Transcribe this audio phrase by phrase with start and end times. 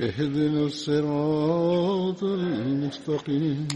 [0.00, 3.68] اهدنا الصراط المستقيم.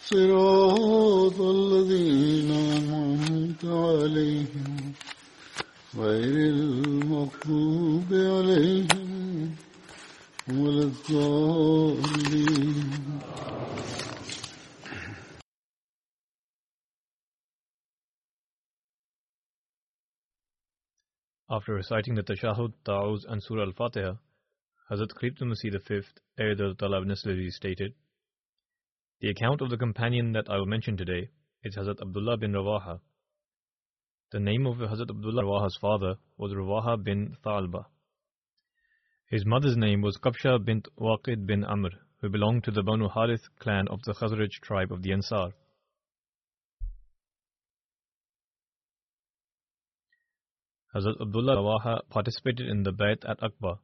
[0.00, 4.92] صراط الذين أنعمت عليهم
[5.96, 9.56] غير المغضوب عليهم
[10.48, 12.82] ولا الضالين.
[21.48, 24.14] After reciting the Tashahud, Ta'awuz, and Surah Al-Fatiha,
[24.92, 26.02] Hazrat Khalifatul Masih V,
[26.38, 27.94] Ayad Talab Naslari stated,
[29.22, 31.30] The account of the companion that I will mention today
[31.64, 33.00] is Hazrat Abdullah bin Rawaha.
[34.32, 37.86] The name of Hazrat Abdullah Rawaha's father was Rawaha bin Thalba.
[39.30, 41.88] His mother's name was Kabsha bint Waqid bin Amr,
[42.20, 45.52] who belonged to the Banu Harith clan of the Khazraj tribe of the Ansar.
[50.94, 53.78] Hazrat Abdullah Rawaha participated in the Bayt at Aqba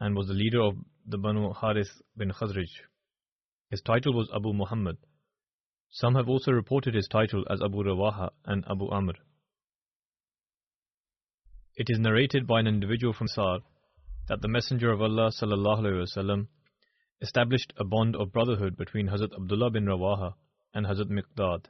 [0.00, 2.70] and was the leader of the Banu Harith bin Khazraj.
[3.70, 4.98] His title was Abu Muhammad.
[5.90, 9.14] Some have also reported his title as Abu Rawaha and Abu Amr.
[11.76, 13.60] It is narrated by an individual from Sar
[14.28, 16.46] that the Messenger of Allah sallallahu
[17.20, 20.34] established a bond of brotherhood between Hazrat Abdullah bin Rawaha
[20.74, 21.64] and Hazrat Miqdad.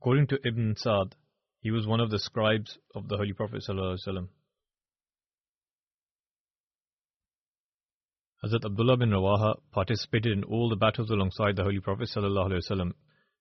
[0.00, 1.16] According to Ibn Sa'd,
[1.58, 4.28] he was one of the scribes of the Holy Prophet ﷺ.
[8.44, 12.92] Hazrat Abdullah bin Rawaha participated in all the battles alongside the Holy Prophet ﷺ,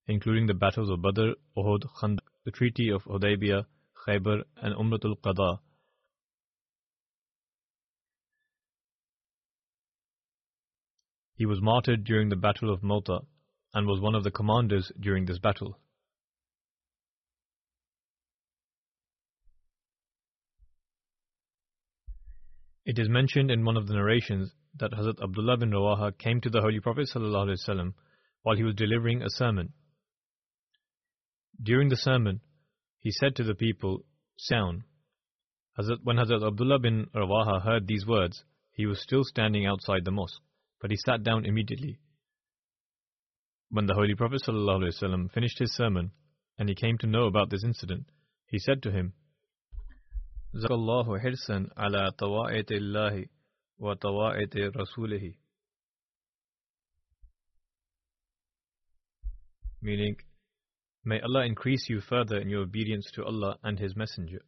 [0.07, 3.66] including the battles of Badr, Uhud, Khandaq, the Treaty of Hudaybiyah,
[4.07, 5.59] Khaybar, and Umratul Qada.
[11.35, 13.19] He was martyred during the Battle of Mota
[13.75, 15.78] and was one of the commanders during this battle.
[22.88, 26.50] It is mentioned in one of the narrations that Hazrat Abdullah bin Rawaha came to
[26.50, 27.94] the Holy Prophet ﷺ
[28.44, 29.74] while he was delivering a sermon.
[31.62, 32.40] During the sermon,
[33.00, 34.06] he said to the people,
[34.38, 34.84] Sound.
[35.75, 40.42] When Hazrat Abdullah bin Rawaha heard these words, he was still standing outside the mosque,
[40.80, 42.00] but he sat down immediately.
[43.69, 46.12] When the Holy Prophet ﷺ finished his sermon
[46.58, 48.06] and he came to know about this incident,
[48.46, 49.12] he said to him,
[50.54, 53.26] زكى الله حرصا على طواعة الله
[53.78, 55.34] وطواعة رسوله
[59.81, 60.16] meaning
[61.04, 64.43] may Allah increase you further in your obedience to Allah and His Messenger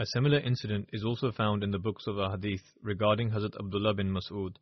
[0.00, 4.12] A similar incident is also found in the books of Ahadith regarding Hazrat Abdullah bin
[4.12, 4.54] Mas'ud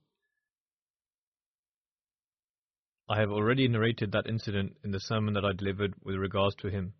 [3.11, 6.69] I have already narrated that incident in the sermon that I delivered with regards to
[6.69, 6.93] him.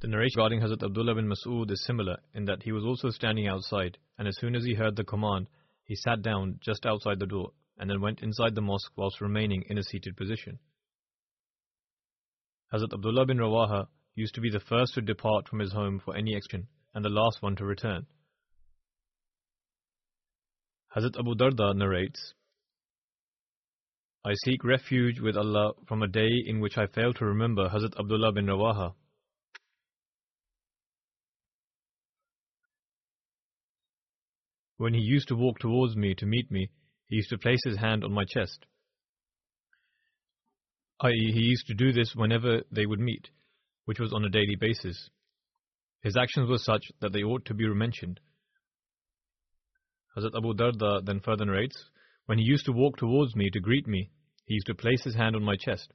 [0.00, 3.46] The narration regarding Hazrat Abdullah bin Mas'ud is similar in that he was also standing
[3.46, 5.50] outside, and as soon as he heard the command,
[5.84, 9.64] he sat down just outside the door and then went inside the mosque whilst remaining
[9.68, 10.58] in a seated position.
[12.72, 16.16] Hazrat Abdullah bin Rawaha used to be the first to depart from his home for
[16.16, 18.06] any action and the last one to return.
[20.96, 22.32] Hazrat Abu Darda narrates
[24.24, 27.98] I seek refuge with Allah from a day in which I fail to remember Hazrat
[27.98, 28.94] Abdullah bin Rawaha.
[34.76, 36.68] When he used to walk towards me to meet me,
[37.08, 38.64] he used to place his hand on my chest.
[41.00, 43.28] I.e., he used to do this whenever they would meet,
[43.86, 45.10] which was on a daily basis.
[46.02, 48.20] His actions were such that they ought to be mentioned.
[50.16, 51.90] Hazrat Abu Darda then further narrates,
[52.32, 54.08] when he used to walk towards me to greet me,
[54.46, 55.92] he used to place his hand on my chest.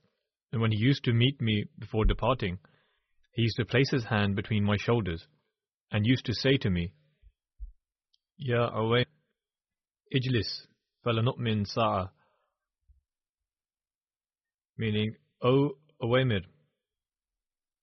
[0.51, 2.59] And when he used to meet me before departing,
[3.31, 5.25] He used to place his hand between my shoulders
[5.91, 6.91] and used to say to me,
[8.37, 9.05] Ya away,
[10.13, 10.67] ijlis,
[11.03, 12.11] falanu'min sa'a.
[14.77, 15.71] Meaning, O
[16.03, 16.41] Awaymir,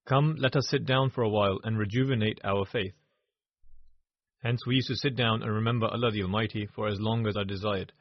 [0.06, 2.94] come, let us sit down for a while and rejuvenate our faith.
[4.44, 7.36] Hence, we used to sit down and remember Allah the Almighty for as long as
[7.36, 7.92] I desired.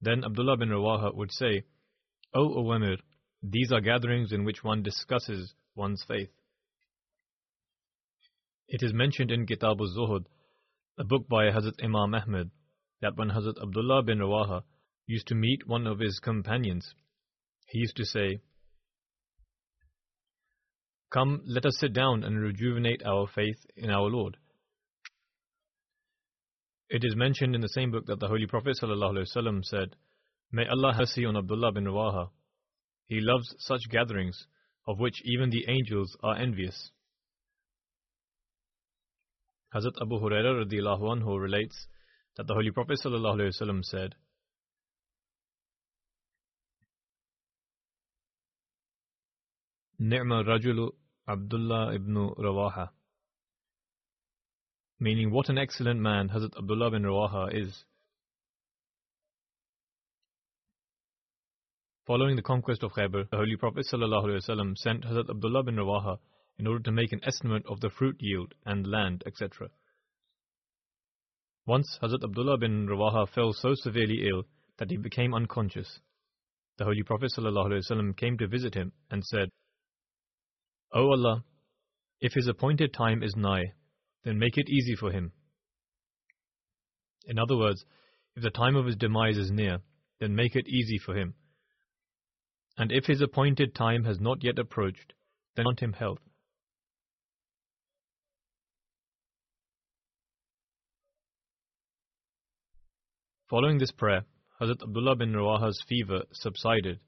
[0.00, 1.64] Then Abdullah bin Rawaha would say,
[2.34, 2.98] O Awaymir,
[3.42, 6.30] these are gatherings in which one discusses one's faith.
[8.68, 10.26] It is mentioned in Kitab al-Zuhud,
[10.98, 12.50] a book by Hazrat Imam Ahmed,
[13.00, 14.62] that when Hazrat Abdullah bin Rawaha
[15.06, 16.94] used to meet one of his companions,
[17.68, 18.40] he used to say,
[21.12, 24.36] Come, let us sit down and rejuvenate our faith in our Lord.
[26.88, 29.96] It is mentioned in the same book that the Holy Prophet ﷺ said,
[30.52, 32.30] May Allah have mercy on Abdullah bin Rawaha.
[33.06, 34.46] He loves such gatherings,
[34.86, 36.92] of which even the angels are envious.
[39.74, 41.86] Hazrat Abu Huraira anhu relates
[42.36, 44.14] that the Holy Prophet ﷺ said,
[49.98, 50.90] Ni'ma rajulu
[51.26, 52.90] Abdullah ibn Rawaha.
[54.98, 57.84] Meaning, what an excellent man Hazrat Abdullah bin Rawaha is.
[62.06, 66.18] Following the conquest of Khaybar, the Holy Prophet ﷺ sent Hazrat Abdullah bin Rawaha
[66.58, 69.68] in order to make an estimate of the fruit yield and land, etc.
[71.66, 74.44] Once Hazrat Abdullah bin Rawaha fell so severely ill
[74.78, 75.98] that he became unconscious.
[76.78, 79.50] The Holy Prophet ﷺ came to visit him and said,
[80.94, 81.44] O Allah,
[82.20, 83.74] if his appointed time is nigh,
[84.26, 85.30] then make it easy for him.
[87.26, 87.84] In other words,
[88.34, 89.78] if the time of his demise is near,
[90.18, 91.34] then make it easy for him.
[92.76, 95.14] And if his appointed time has not yet approached,
[95.54, 96.18] then grant him health.
[103.48, 104.24] Following this prayer,
[104.60, 106.98] Hazrat Abdullah bin Rawaha's fever subsided.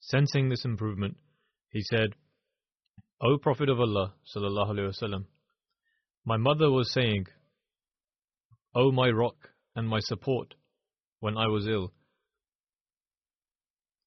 [0.00, 1.18] Sensing this improvement,
[1.68, 2.16] he said,
[3.22, 5.26] O Prophet of Allah, wasallam,
[6.24, 7.26] my mother was saying,
[8.74, 10.54] O my rock and my support,
[11.18, 11.92] when I was ill.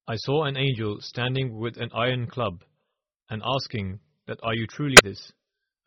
[0.08, 2.64] I saw an angel standing with an iron club
[3.30, 5.30] and asking that are you truly this?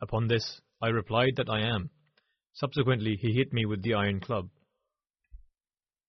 [0.00, 1.90] Upon this, I replied that I am.
[2.54, 4.48] Subsequently, he hit me with the iron club.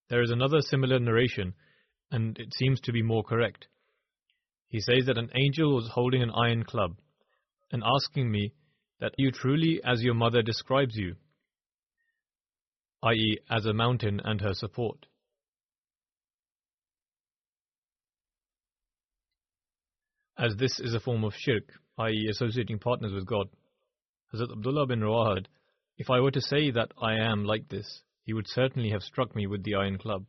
[0.10, 1.54] There is another similar narration,
[2.12, 3.68] and it seems to be more correct.
[4.70, 6.96] He says that an angel was holding an iron club
[7.72, 8.54] and asking me
[9.00, 11.16] that you truly as your mother describes you,
[13.04, 15.06] i.e., as a mountain and her support.
[20.38, 23.48] As this is a form of shirk, i.e., associating partners with God.
[24.34, 25.48] Hazrat Abdullah bin Rawahad,
[25.98, 29.36] if I were to say that I am like this, he would certainly have struck
[29.36, 30.26] me with the iron club.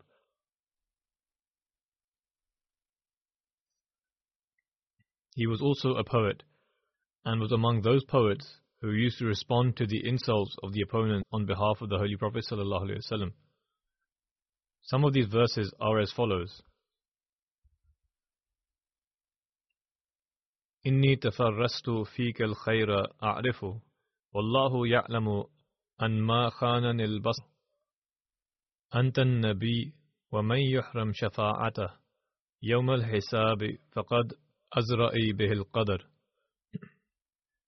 [5.35, 6.43] He was also a poet,
[7.26, 8.46] and was among those poets
[8.82, 12.16] who used to respond to the insults of the opponent on behalf of the Holy
[12.16, 13.32] Prophet ﷺ.
[14.84, 16.62] Some of these verses are as follows.
[20.88, 23.82] إني تفرست فيك الخير أعرفه
[24.34, 25.44] والله يعلم
[26.02, 27.44] أن ما خانني البصر
[28.96, 29.94] أنت النبي
[30.32, 31.90] ومن يحرم شفاعته
[32.62, 34.34] يوم الحساب فقد
[34.74, 36.08] أزرئي به القدر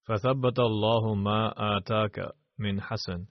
[0.08, 3.26] فثبت الله ما آتاك من حسن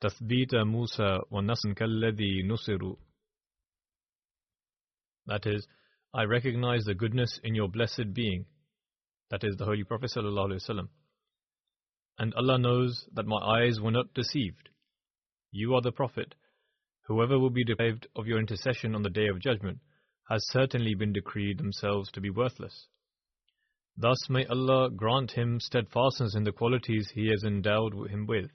[0.00, 2.96] تثبيت موسى ونصر كالذي نصر
[5.26, 5.66] That is,
[6.12, 8.44] I recognize the goodness in your blessed being,
[9.30, 10.88] that is the Holy Prophet ﷺ.
[12.18, 14.68] And Allah knows that my eyes were not deceived.
[15.50, 16.34] You are the Prophet.
[17.06, 19.78] Whoever will be deprived of your intercession on the day of judgment
[20.28, 22.88] has certainly been decreed themselves to be worthless.
[24.01, 28.49] Thus may Allah grant him steadfastness in the qualities He has endowed him with,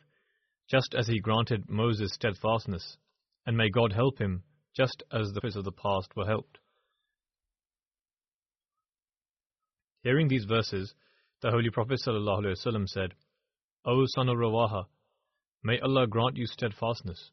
[0.70, 2.96] just as He granted Moses steadfastness,
[3.44, 4.42] and may God help him,
[4.74, 6.58] just as the prophets of the past were helped.
[10.02, 10.94] Hearing these verses,
[11.42, 13.14] the Holy Prophet ﷺ said,
[13.84, 14.86] O son of Rawaha,
[15.62, 17.32] may Allah grant you steadfastness.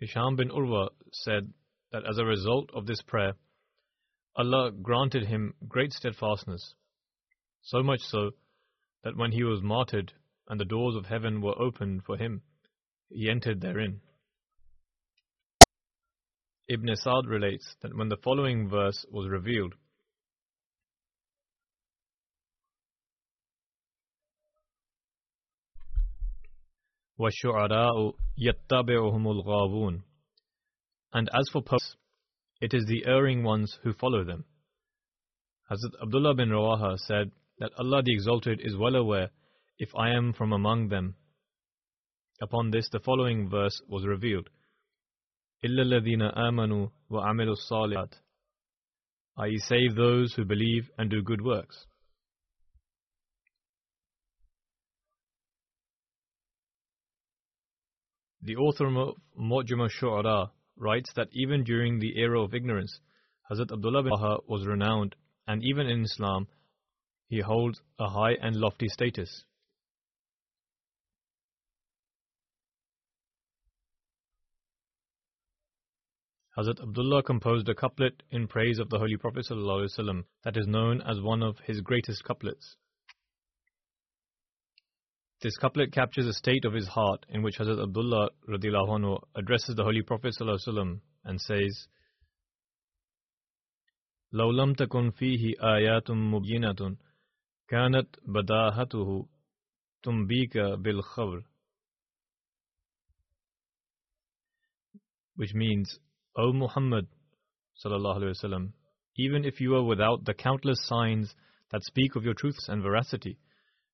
[0.00, 1.54] Hisham bin Urwa said
[1.91, 3.33] that as a result of this prayer,
[4.35, 6.75] Allah granted him great steadfastness,
[7.61, 8.31] so much so
[9.03, 10.13] that when he was martyred
[10.47, 12.41] and the doors of heaven were opened for him,
[13.09, 14.01] he entered therein.
[16.69, 19.73] Ibn Sa'd relates that when the following verse was revealed,
[27.19, 30.03] وَالشُّعَرَاءُ يَتَّبِعُهُمُ الْغَاوُونَ
[31.13, 31.95] And as for poets,
[32.61, 34.45] it is the erring ones who follow them.
[35.71, 39.29] Hazrat Abdullah bin Rawaha said that Allah the Exalted is well aware
[39.79, 41.15] if I am from among them.
[42.41, 44.49] Upon this the following verse was revealed.
[45.65, 48.13] إِلَّا الَّذِينَ آمَنُوا وَعَمِلُوا الصَّالِحَاتِ
[49.39, 49.57] i.e.
[49.59, 51.85] save those who believe and do good works.
[58.41, 60.49] The author of Mu'jam al-Shu'ara
[60.82, 63.00] writes that even during the era of ignorance,
[63.50, 65.14] Hazrat Abdullah bin Baha was renowned
[65.46, 66.48] and even in Islam,
[67.28, 69.44] he holds a high and lofty status.
[76.56, 81.20] Hazrat Abdullah composed a couplet in praise of the Holy Prophet that is known as
[81.20, 82.76] one of his greatest couplets.
[85.41, 89.83] This couplet captures a state of his heart in which Hazrat Abdullah anhu addresses the
[89.83, 91.87] Holy Prophet ﷺ and says,
[94.33, 96.97] لو لم تكن فيه آيات مبينة
[97.67, 99.27] كانت بداهته
[100.03, 101.43] تنبيك بالخبر
[105.35, 105.99] which means,
[106.35, 107.07] O Muhammad
[107.85, 108.73] وسلم,
[109.15, 111.35] even if you are without the countless signs
[111.71, 113.37] that speak of your truths and veracity,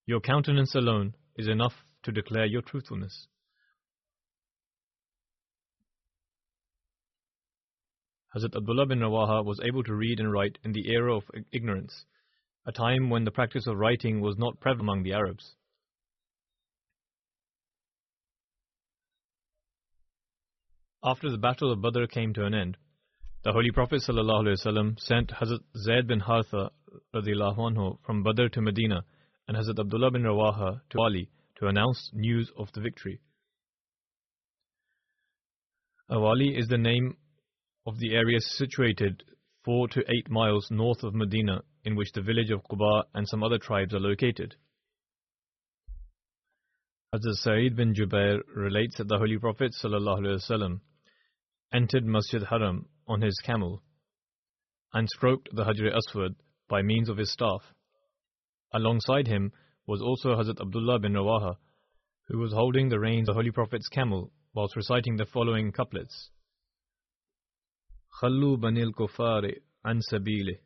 [0.05, 3.28] your countenance alone is enough to declare your truthfulness.
[8.35, 12.04] Hazrat Abdullah bin Rawaha was able to read and write in the era of ignorance,
[12.66, 15.54] a time when the practice of writing was not prevalent among the Arabs.
[21.02, 22.76] After the Battle of Badr came to an end,
[23.45, 26.71] the Holy Prophet ﷺ sent Hazrat Zayd bin Haritha
[27.14, 29.04] anhu from Badr to Medina
[29.48, 33.20] and Hazrat Abdullah bin Rawaha to Awali to announce news of the victory.
[36.10, 37.16] Awali is the name
[37.86, 39.24] of the area situated
[39.64, 43.42] four to eight miles north of Medina, in which the village of Quba and some
[43.42, 44.54] other tribes are located.
[47.14, 50.80] Hazrat Sa'id bin Jubair relates that the Holy Prophet ﷺ
[51.72, 53.82] entered Masjid Haram on his camel
[54.92, 56.34] and stroked the Hajr Aswad
[56.68, 57.62] by means of his staff.
[58.73, 59.51] Alongside him
[59.85, 61.57] was also Hazrat Abdullah bin Rawaha,
[62.27, 66.29] who was holding the reins of the Holy Prophet's camel whilst reciting the following couplets.
[68.21, 69.51] خلوا بني الكفار
[69.85, 70.57] عن سبيله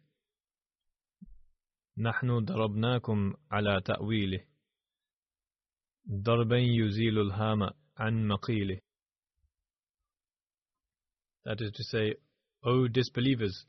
[1.97, 4.43] نحن ضربناكم على تأويله
[6.11, 8.79] ضربا يزيل الهام عن مقيله
[11.45, 12.15] That is to say,
[12.63, 13.65] O disbelievers,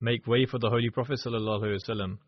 [0.00, 2.18] make way for the Holy Prophet ﷺ,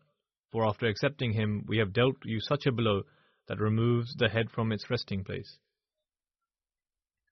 [0.52, 3.02] for after accepting him we have dealt you such a blow
[3.48, 5.58] that removes the head from its resting place.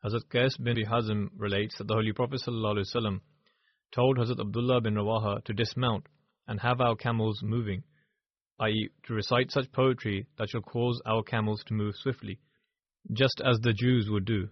[0.04, 3.20] Hazrat Qais bin Hazm relates that the Holy Prophet ﷺ
[3.90, 6.06] told Hazrat Abdullah bin Rawaha to dismount
[6.46, 7.84] and have our camels moving,
[8.60, 12.38] i.e., to recite such poetry that shall cause our camels to move swiftly,
[13.12, 14.48] just as the Jews would do.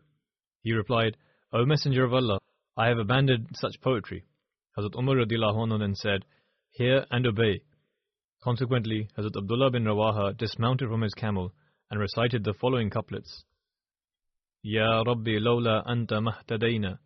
[0.63, 1.17] He replied,
[1.53, 2.39] O Messenger of Allah,
[2.77, 4.25] I have abandoned such poetry.
[4.79, 6.25] Hazrat Umar anhu then said,
[6.71, 7.63] Hear and obey.
[8.48, 11.54] Consequently, Hazrat Abdullah bin Rawaha dismounted from his camel
[11.92, 13.44] and recited the following couplets.
[14.64, 17.00] يا ربي لولا أنت ما اهتدينا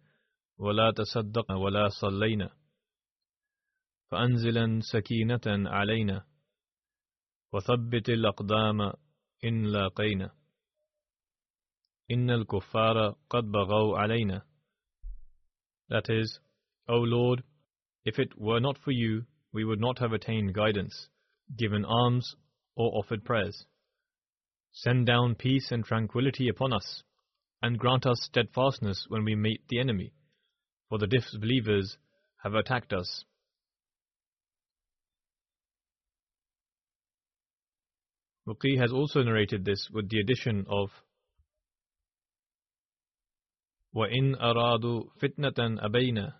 [0.57, 2.49] ولا تصدقنا ولا صلينا
[4.11, 6.25] فأنزلا سكينة علينا
[7.53, 8.81] وثبت الأقدام
[9.43, 10.31] إن لاقينا
[12.11, 14.41] إن الكفار قد بغوا علينا
[15.89, 16.39] That is,
[16.87, 17.43] O Lord,
[18.05, 21.09] if it were not for you, we would not have attained guidance,
[21.57, 22.35] given alms,
[22.75, 23.65] or offered prayers.
[24.71, 27.03] Send down peace and tranquility upon us,
[27.61, 30.13] and grant us steadfastness when we meet the enemy,
[30.89, 31.97] for the disbelievers
[32.43, 33.25] have attacked us.
[38.47, 40.89] Waqi has also narrated this with the addition of
[43.95, 46.33] وَإِنْ أَرَادُوا فِتْنَةً أَبَيْنَا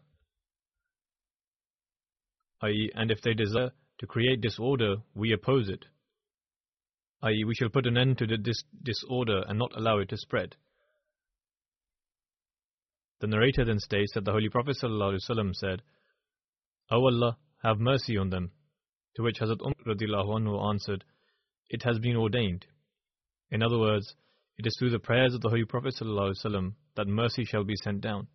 [2.63, 5.84] i.e., and if they desire to create disorder, we oppose it.
[7.22, 10.16] i.e., we shall put an end to the dis- disorder and not allow it to
[10.16, 10.56] spread.
[13.20, 15.82] The narrator then states that the Holy Prophet ﷺ said,
[16.90, 18.52] O Allah, have mercy on them.
[19.16, 21.04] To which Hazrat Umar answered,
[21.70, 22.66] It has been ordained.
[23.50, 24.14] In other words,
[24.58, 28.02] it is through the prayers of the Holy Prophet ﷺ that mercy shall be sent
[28.02, 28.28] down.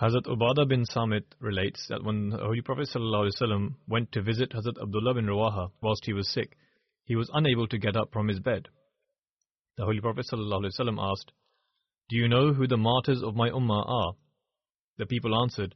[0.00, 4.80] Hazrat Ubadah bin Samit relates that when the Holy Prophet ﷺ went to visit Hazrat
[4.82, 6.56] Abdullah bin Rawaha whilst he was sick,
[7.04, 8.68] he was unable to get up from his bed.
[9.78, 11.32] The Holy Prophet ﷺ asked,
[12.10, 14.12] Do you know who the martyrs of my ummah are?
[14.98, 15.74] The people answered,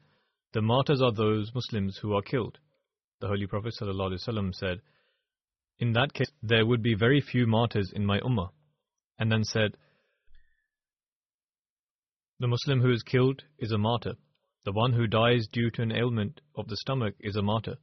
[0.53, 2.59] The martyrs are those Muslims who are killed.
[3.21, 4.81] The Holy Prophet ﷺ said,
[5.79, 8.51] In that case, there would be very few martyrs in my ummah.
[9.19, 9.77] And then said,
[12.40, 14.16] the Muslim who is killed is a martyr.
[14.66, 17.78] The one who dies due to an ailment of the stomach is a martyr.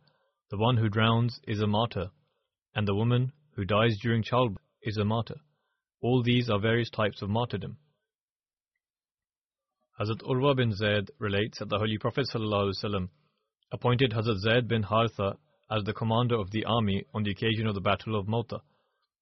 [0.50, 2.11] The one who drowns is a martyr.
[2.75, 5.37] And the woman who dies during childbirth is a martyr.
[6.02, 7.78] All these are various types of martyrdom.
[9.99, 13.09] Hazrat Urwa bin Zayd relates that the Holy Prophet ﷺ
[13.71, 15.37] appointed Hazrat Zayd bin Haritha
[15.71, 18.61] as the commander of the army on the occasion of the Battle of Mota,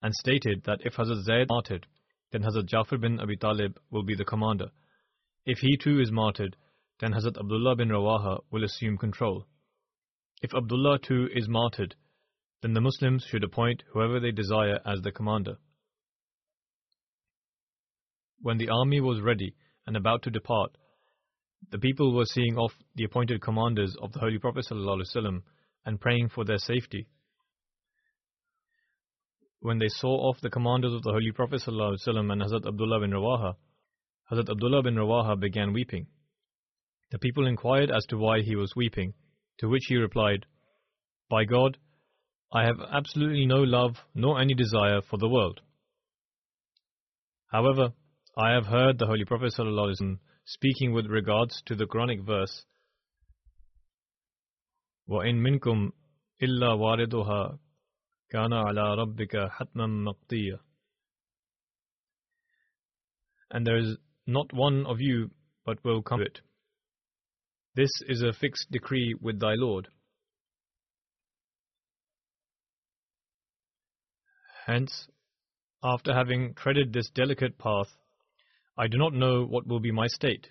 [0.03, 1.87] and stated that if Hazrat Zayd martyred,
[2.33, 4.71] then Hazrat Jafar bin Abi Talib will be the commander.
[5.53, 6.57] If he too is martyred,
[7.01, 9.47] then Hazrat Abdullah bin Rawaha will assume control.
[10.43, 11.97] If Abdullah too is martyred,
[12.63, 15.57] then the Muslims should appoint whoever they desire as the commander.
[18.41, 19.57] When the army was ready
[19.89, 20.77] and about to depart,
[21.73, 25.43] the people were seeing off the appointed commanders of the Holy Prophet ﷺ
[25.85, 27.09] and praying for their safety.
[29.59, 33.11] When they saw off the commanders of the Holy Prophet ﷺ and Hazrat Abdullah bin
[33.11, 33.57] Rawaha,
[34.32, 36.08] Hazrat Abdullah bin Rawaha began weeping.
[37.12, 39.14] The people inquired as to why he was weeping,
[39.60, 40.46] to which he replied,
[41.30, 41.78] By God,
[42.52, 45.62] I have absolutely no love nor any desire for the world.
[47.52, 47.94] However,
[48.36, 52.66] I have heard the Holy Prophet ﷺ speaking with regards to the Quranic verse,
[55.08, 55.92] وَإِن مِّنكُمْ
[56.42, 57.60] إِلَّا وَارِدُهَا
[58.34, 60.60] كَانَ عَلَى رَبِّكَ حَتْمًا مَقْضِيًّا
[63.52, 65.31] And there is not one of you
[65.65, 66.41] but will come to it.
[67.75, 69.89] This is a fixed decree with thy Lord.
[74.67, 75.09] Hence,
[75.83, 77.89] after having treaded this delicate path,
[78.77, 80.49] I do not know what will be my state.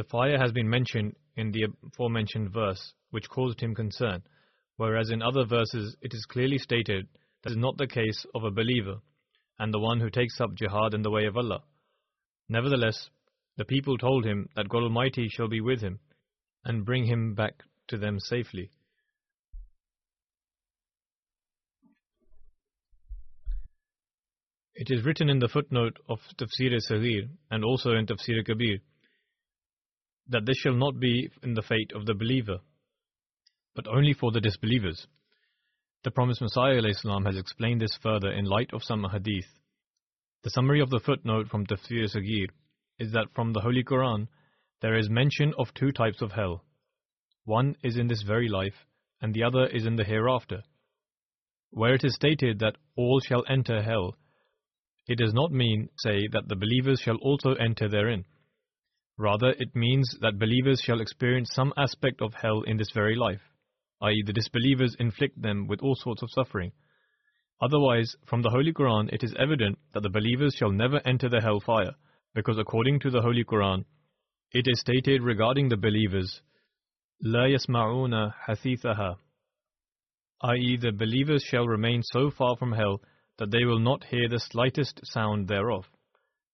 [0.00, 4.22] The fire has been mentioned in the aforementioned verse, which caused him concern,
[4.78, 7.06] whereas in other verses it is clearly stated
[7.42, 9.02] that is not the case of a believer
[9.58, 11.64] and the one who takes up jihad in the way of Allah.
[12.48, 13.10] Nevertheless,
[13.58, 16.00] the people told him that God Almighty shall be with him
[16.64, 18.70] and bring him back to them safely.
[24.74, 28.78] It is written in the footnote of Tafsir Saghir and also in Tafsir Kabir
[30.30, 32.58] that this shall not be in the fate of the believer,
[33.74, 35.06] but only for the disbelievers.
[36.02, 39.46] The promised Messiah Islam has explained this further in light of some hadith.
[40.42, 42.48] The summary of the footnote from Tafsir Saghir
[42.98, 44.28] is that from the Holy Quran
[44.80, 46.64] there is mention of two types of hell.
[47.44, 48.86] One is in this very life,
[49.20, 50.62] and the other is in the hereafter.
[51.70, 54.16] Where it is stated that all shall enter hell,
[55.06, 58.24] it does not mean, say, that the believers shall also enter therein.
[59.19, 63.39] Rather, it means that believers shall experience some aspect of hell in this very life,
[64.01, 66.73] i.e., the disbelievers inflict them with all sorts of suffering.
[67.61, 71.39] Otherwise, from the Holy Quran, it is evident that the believers shall never enter the
[71.39, 71.95] hellfire,
[72.33, 73.85] because according to the Holy Quran,
[74.51, 76.41] it is stated regarding the believers,
[77.23, 79.15] لا يسمعون حثيثها,
[80.41, 83.01] i.e., the believers shall remain so far from hell
[83.37, 85.85] that they will not hear the slightest sound thereof.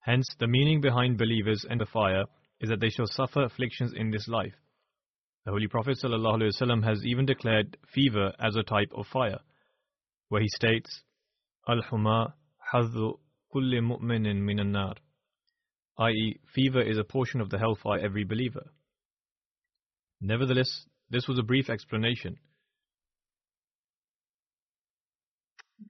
[0.01, 2.25] Hence, the meaning behind believers and the fire
[2.60, 4.54] is that they shall suffer afflictions in this life.
[5.44, 9.38] The Holy Prophet ﷺ has even declared fever as a type of fire,
[10.28, 11.02] where he states,
[11.68, 12.32] Al-Huma
[12.72, 13.18] hadhu
[13.54, 14.94] kulli mu'minin minan nar,
[15.98, 18.66] i.e., fever is a portion of the hellfire every believer.
[20.20, 22.38] Nevertheless, this was a brief explanation.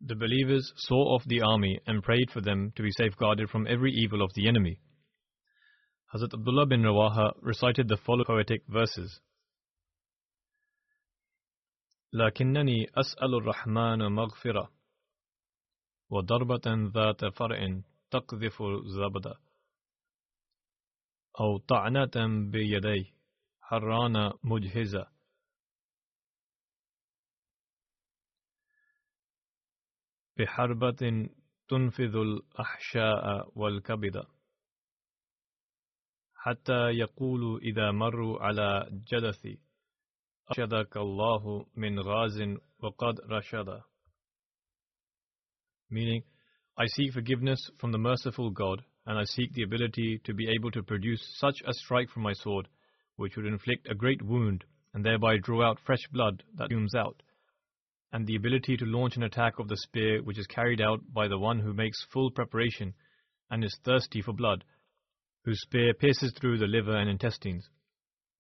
[0.05, 3.93] The believers saw off the army and prayed for them to be safeguarded from every
[3.93, 4.81] evil of the enemy.
[6.17, 9.21] Hazrat Abdullah bin Rawaha recited the following poetic verses.
[12.13, 14.73] لكنني أسأل الرحمن مغفرة
[16.11, 19.35] وضربة ذات فرع تقذف الزبد
[21.41, 23.15] أو طعنة بيدي
[23.61, 25.07] حران مجهزة
[30.39, 31.29] بحربة
[31.69, 34.36] تنفذ الأحشاء والكبد
[36.46, 39.60] حتى يقولوا إذا مروا على جدثي
[40.50, 43.82] أشهدك الله من غاز وقد رشد
[45.90, 46.24] Meaning,
[46.78, 50.72] I seek forgiveness from the merciful God, and I seek the ability to be able
[50.72, 52.70] to produce such a strike from my sword,
[53.18, 54.64] which would inflict a great wound,
[54.94, 57.22] and thereby draw out fresh blood that fumes out,
[58.14, 61.28] and the ability to launch an attack of the spear which is carried out by
[61.28, 62.94] the one who makes full preparation
[63.50, 64.64] and is thirsty for blood,
[65.47, 67.71] whose spear pierces through the liver and intestines.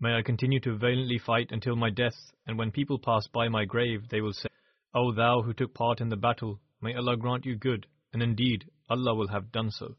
[0.00, 2.16] May I continue to valiantly fight until my death,
[2.48, 4.48] and when people pass by my grave, they will say,
[4.92, 8.68] O thou who took part in the battle, may Allah grant you good, and indeed
[8.90, 9.94] Allah will have done so.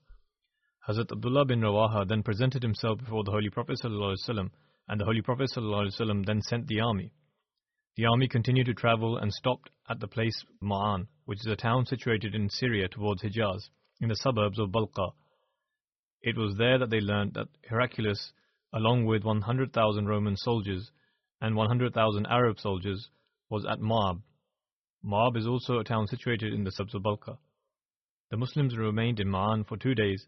[0.85, 4.49] Hazrat Abdullah bin Rawaha then presented himself before the Holy Prophet ﷺ,
[4.89, 7.13] and the Holy Prophet ﷺ then sent the army.
[7.95, 11.85] The army continued to travel and stopped at the place Ma'an, which is a town
[11.85, 13.69] situated in Syria towards Hijaz,
[14.01, 15.13] in the suburbs of Balqa.
[16.21, 18.33] It was there that they learned that Heraclius,
[18.73, 20.91] along with 100,000 Roman soldiers
[21.39, 23.09] and 100,000 Arab soldiers,
[23.49, 24.21] was at Ma'ab.
[25.05, 27.39] Ma'ab is also a town situated in the suburbs.
[28.29, 30.25] The Muslims remained in Ma'an for two days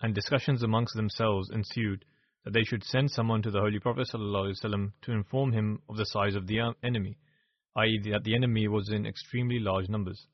[0.00, 2.04] and discussions amongst themselves ensued
[2.44, 6.04] that they should send someone to the Holy Prophet ﷺ to inform him of the
[6.04, 7.16] size of the uh, enemy,
[7.76, 10.26] i.e., that the enemy was in extremely large numbers.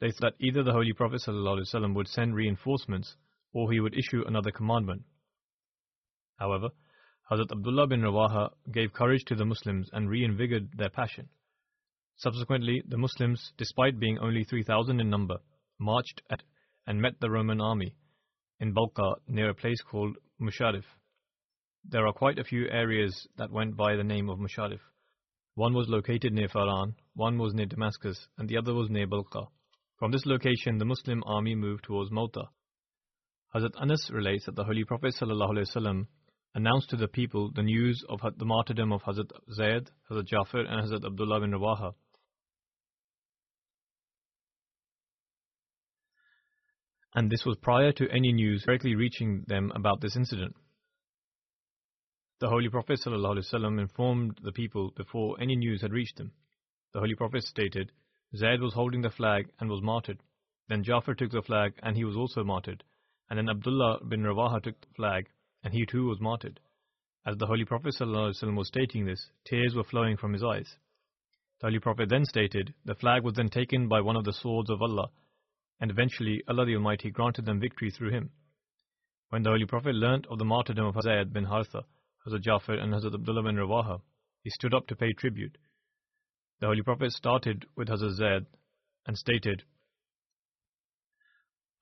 [0.00, 3.16] They thought that either the Holy Prophet ﷺ would send reinforcements
[3.52, 5.02] or he would issue another commandment.
[6.38, 6.70] However,
[7.30, 11.28] Hazrat Abdullah bin Rawaha gave courage to the Muslims and reinvigorated their passion.
[12.16, 15.38] Subsequently, the Muslims, despite being only 3,000 in number,
[15.78, 16.42] marched at
[16.86, 17.94] and met the Roman army
[18.58, 20.84] in Balqa near a place called Musharif.
[21.84, 24.80] There are quite a few areas that went by the name of Musharif.
[25.54, 29.48] One was located near Faran, one was near Damascus, and the other was near Balqa.
[29.98, 32.48] From this location, the Muslim army moved towards Mota.
[33.54, 36.06] Hazrat Anas relates that the Holy Prophet ﷺ
[36.54, 40.86] announced to the people the news of the martyrdom of Hazrat Zayd, Hazrat Jafar, and
[40.86, 41.94] Hazrat Abdullah bin Rawaha.
[47.14, 50.54] and this was prior to any news directly reaching them about this incident.
[52.40, 56.32] The Holy Prophet ﷺ informed the people before any news had reached them.
[56.94, 57.92] The Holy Prophet stated,
[58.36, 60.22] Zayd was holding the flag and was martyred.
[60.68, 62.84] Then Jafar took the flag and he was also martyred.
[63.30, 65.28] And then Abdullah bin Rawaha took the flag
[65.62, 66.60] and he too was martyred.
[67.24, 70.76] As the Holy Prophet ﷺ was stating this, tears were flowing from his eyes.
[71.60, 74.70] The Holy Prophet then stated, The flag was then taken by one of the swords
[74.70, 75.10] of Allah
[75.80, 78.30] and eventually Allah the Almighty granted them victory through him.
[79.30, 81.84] When the Holy Prophet learnt of the martyrdom of Zayd bin Haritha,
[82.26, 84.00] Hazrat Jafar and Hazrat Abdullah bin Rawaha,
[84.42, 85.56] he stood up to pay tribute.
[86.60, 88.46] The Holy Prophet started with Hazrat Zayd
[89.06, 89.64] and stated,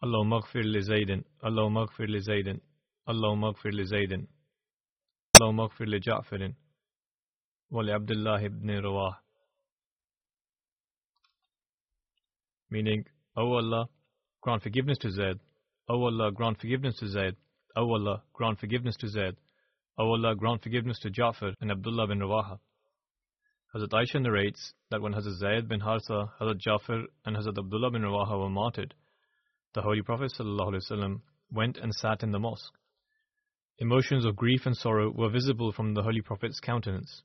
[0.03, 2.61] Maghfir li Zaydin, Allah maghfir li Zaydin,
[3.09, 3.37] Allah
[5.53, 6.55] maghfir li Ja'farin,
[7.71, 9.17] wa li Abdullah ibn Rawah.
[12.71, 13.05] Meaning,
[13.37, 13.89] O Allah,
[14.43, 15.41] grant forgiveness to Zaid.
[15.89, 17.35] O Allah, grant forgiveness to Zaid.
[17.75, 19.37] O Allah, grant forgiveness to Zaid.
[19.97, 22.59] O Allah, grant forgiveness to Ja'far and Abdullah bin Rawaha.
[23.75, 28.03] Hazrat Aisha narrates that when Hazrat Zayd bin Haritha, Hazrat Ja'far, and Hazrat Abdullah bin
[28.03, 28.95] Rawaha were martyred,
[29.79, 31.21] the Holy Prophet ﷺ
[31.53, 32.75] went and sat in the mosque.
[33.79, 37.23] Emotions of grief and sorrow were visible from the Holy Prophet's countenance.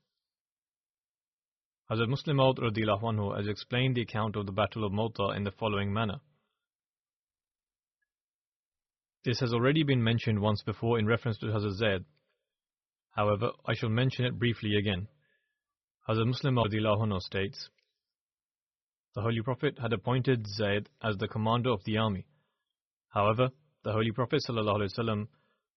[1.89, 5.51] Hazrat Musleh Maud anhu has explained the account of the Battle of Mota in the
[5.59, 6.17] following manner.
[9.25, 12.05] This has already been mentioned once before in reference to Hazrat Zaid.
[13.15, 15.07] However, I shall mention it briefly again.
[16.07, 17.69] Hazrat Musleh anhu states,
[19.15, 22.27] The Holy Prophet had appointed Zaid as the commander of the army.
[23.12, 23.50] However,
[23.84, 25.28] the Holy Prophet ﷺ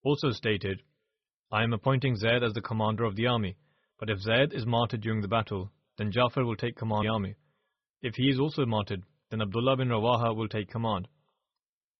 [0.03, 0.81] also stated,
[1.51, 3.57] I am appointing Zaid as the commander of the army,
[3.99, 7.13] but if Zaid is martyred during the battle, then Jafar will take command of the
[7.13, 7.35] army.
[8.01, 11.07] If he is also martyred, then Abdullah bin Rawaha will take command.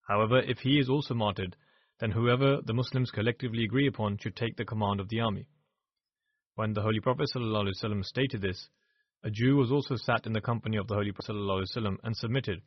[0.08, 1.56] However, if he is also martyred,
[2.00, 5.46] then whoever the Muslims collectively agree upon should take the command of the army.
[6.56, 8.70] When the Holy Prophet ﷺ stated this,
[9.24, 12.62] a Jew was also sat in the company of the Holy Prophet ﷺ and submitted,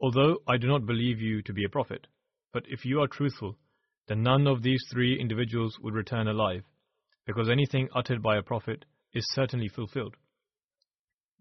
[0.00, 2.06] Although I do not believe you to be a prophet,
[2.52, 3.58] but if you are truthful,
[4.08, 6.64] then none of these three individuals would return alive,
[7.26, 10.16] because anything uttered by a prophet is certainly fulfilled.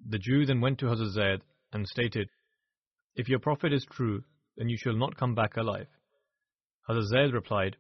[0.08, 1.42] The Jew then went to Hazrat Zaid
[1.72, 2.30] and stated,
[3.16, 4.24] If your prophet is true,
[4.58, 5.88] then you shall not come back alive.
[6.90, 7.78] Hazrat Zaid replied,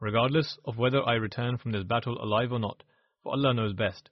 [0.00, 2.82] Regardless of whether I return from this battle alive or not,
[3.22, 4.10] for Allah knows best,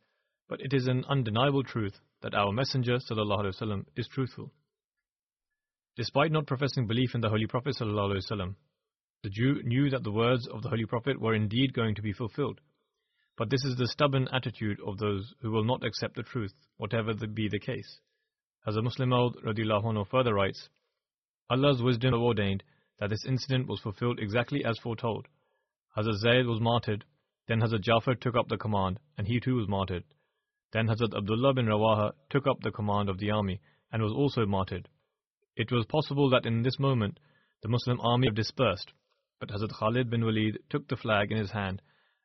[0.48, 4.52] but it is an undeniable truth that our Messenger ﷺ is truthful.
[6.00, 8.54] Despite not professing belief in the Holy Prophet ﷺ,
[9.22, 12.14] the Jew knew that the words of the Holy Prophet were indeed going to be
[12.14, 12.62] fulfilled.
[13.36, 17.12] But this is the stubborn attitude of those who will not accept the truth, whatever
[17.12, 18.00] be the case.
[18.66, 20.70] As a Musleh Maud anhu further writes,
[21.50, 22.62] Allah's wisdom ordained
[22.98, 25.28] that this incident was fulfilled exactly as foretold.
[25.98, 27.04] Hazrat Zayd was martyred,
[27.46, 30.04] then Hazrat Jafar took up the command, and he too was martyred.
[30.72, 33.60] Then Hazrat Abdullah bin Rawaha took up the command of the army
[33.92, 34.88] and was also martyred.
[35.60, 37.20] It was possible that in this moment
[37.62, 38.94] the Muslim army had dispersed,
[39.38, 41.82] but Hazrat Khalid bin Walid took the flag in his hand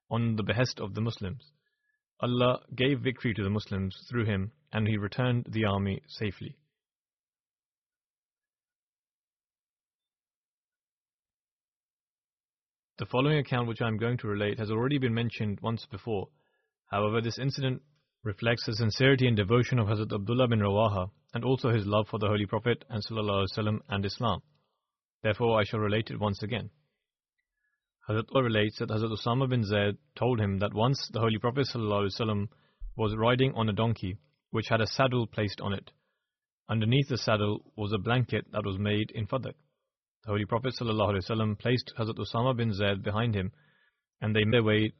[0.09, 1.51] on the behest of the Muslims.
[2.21, 6.55] Allah gave victory to the Muslims through him and he returned the army safely.
[12.99, 16.29] The following account, which I am going to relate, has already been mentioned once before.
[16.85, 17.81] However, this incident
[18.25, 22.17] reflects the sincerity and devotion of Hazrat Abdullah bin Rawaha and also his love for
[22.17, 24.41] the Holy Prophet and, Sallallahu Alaihi Wasallam and Islam.
[25.21, 26.71] Therefore, I shall relate it once again.
[28.09, 32.47] Hazrat relates that Hazrat Usama bin Zayd told him that once the Holy Prophet ﷺ
[32.95, 34.17] was riding on a donkey
[34.49, 35.91] which had a saddle placed on it.
[36.67, 39.53] Underneath the saddle was a blanket that was made in fadak.
[40.23, 43.51] The Holy Prophet ﷺ placed Hazrat Usama bin Zayd behind him
[44.21, 44.93] and they made their way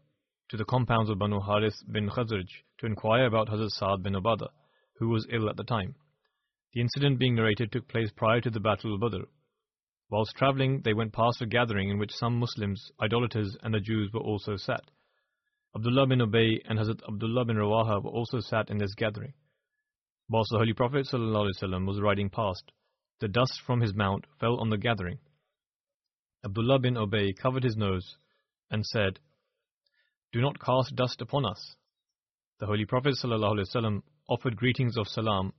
[0.50, 2.48] to the compounds of Banu Harith bin Khazraj
[2.80, 4.50] to inquire about Hazrat Sa'd bin Ubadah,
[5.00, 5.96] who was ill at the time.
[6.74, 9.24] The incident being narrated took place prior to the Battle of Badr.
[10.10, 14.12] Whilst traveling, they went past a gathering in which some Muslims, idolaters, and the Jews
[14.14, 14.84] were also sat.
[15.76, 19.34] Abdullah bin Ubay and Hazrat Abdullah bin Rawaha were also sat in this gathering.
[20.30, 22.72] Whilst the Holy Prophet ﷺ was riding past,
[23.20, 25.20] the dust from his mount fell on the gathering.
[26.44, 28.18] Abdullah bin Ubay covered his nose
[28.70, 29.20] and said,
[30.36, 31.78] Do not cast dust upon us.
[32.60, 35.54] The Holy Prophet ﷺ offered greetings of salam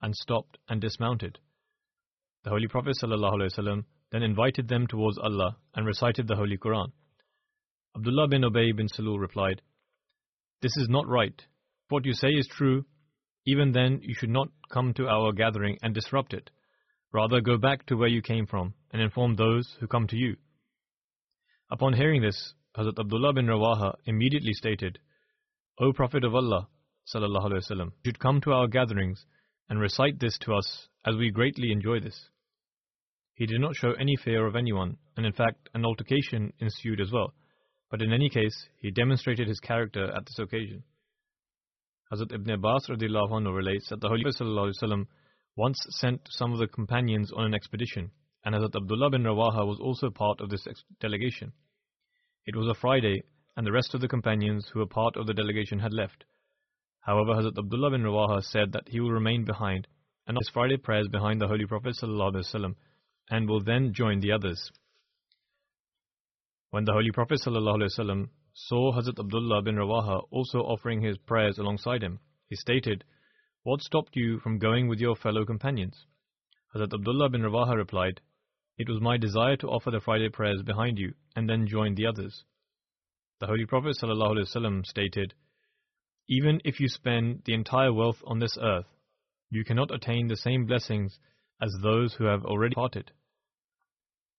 [0.00, 1.38] and stopped and dismounted.
[2.42, 6.92] The Holy Prophet ﷺ then invited them towards Allah and recited the Holy Quran.
[7.94, 9.60] Abdullah bin Ubay bin Salul replied,
[10.62, 11.44] This is not right.
[11.90, 12.86] What you say is true.
[13.44, 16.50] Even then, you should not come to our gathering and disrupt it.
[17.12, 20.36] Rather, go back to where you came from and inform those who come to you.
[21.70, 24.99] Upon hearing this, Hazrat Abdullah bin Rawaha immediately stated,
[25.79, 26.67] O Prophet of Allah,
[27.15, 29.25] وسلم, you should come to our gatherings
[29.69, 32.29] and recite this to us as we greatly enjoy this.
[33.33, 37.11] He did not show any fear of anyone, and in fact, an altercation ensued as
[37.11, 37.33] well.
[37.89, 40.83] But in any case, he demonstrated his character at this occasion.
[42.11, 45.07] Hazrat Ibn Abbas anhu relates that the Holy Prophet
[45.55, 48.11] once sent some of the companions on an expedition,
[48.43, 50.67] and Hazrat Abdullah bin Rawaha was also part of this
[50.99, 51.53] delegation.
[52.46, 53.22] It was a Friday,
[53.56, 56.24] and the rest of the companions who were part of the delegation had left.
[57.00, 59.86] However, Hazrat Abdullah bin Rawaha said that he will remain behind
[60.26, 62.74] and his Friday prayers behind the Holy Prophet ﷺ
[63.30, 64.70] and will then join the others.
[66.70, 72.02] When the Holy Prophet ﷺ saw Hazrat Abdullah bin Rawaha also offering his prayers alongside
[72.02, 73.04] him, he stated,
[73.62, 76.06] What stopped you from going with your fellow companions?
[76.74, 78.20] Hazrat Abdullah bin Rawaha replied,
[78.76, 82.06] It was my desire to offer the Friday prayers behind you and then join the
[82.06, 82.44] others.
[83.38, 85.34] The Holy Prophet ﷺ stated,
[86.28, 88.86] Even if you spend the entire wealth on this earth,
[89.50, 91.20] you cannot attain the same blessings
[91.60, 93.12] as those who have already parted.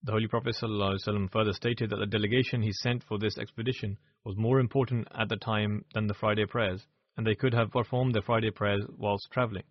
[0.03, 4.35] The Holy Prophet ﷺ further stated that the delegation he sent for this expedition was
[4.35, 8.21] more important at the time than the Friday prayers, and they could have performed their
[8.21, 9.63] Friday prayers whilst traveling.